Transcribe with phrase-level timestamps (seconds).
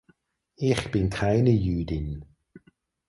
[0.55, 2.25] Ich bin keine Jüdin.